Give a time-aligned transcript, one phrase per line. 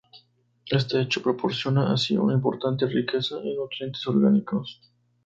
[0.65, 4.81] Este hecho proporciona así una importante riqueza en nutrientes orgánicos.